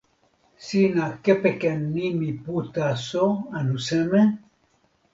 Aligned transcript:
sina 0.65 1.05
kepeken 1.23 1.79
nimi 1.95 2.29
pu 2.43 2.53
taso 2.73 3.25
anu 3.57 3.77
seme? 3.87 4.21